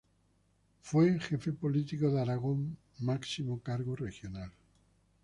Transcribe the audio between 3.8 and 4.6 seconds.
regional.